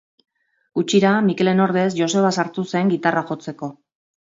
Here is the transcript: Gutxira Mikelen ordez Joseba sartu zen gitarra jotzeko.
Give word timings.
Gutxira 0.79 1.11
Mikelen 1.29 1.63
ordez 1.67 1.85
Joseba 2.01 2.35
sartu 2.41 2.69
zen 2.75 2.95
gitarra 2.97 3.29
jotzeko. 3.33 3.77